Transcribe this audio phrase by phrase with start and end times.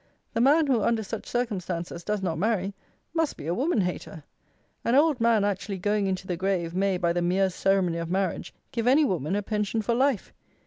[0.33, 2.73] The man, who, under such circumstances, does not marry,
[3.13, 4.23] must be a woman hater.
[4.83, 8.51] An old man actually going into the grave, may, by the mere ceremony of marriage,
[8.71, 10.33] give any woman a pension for life.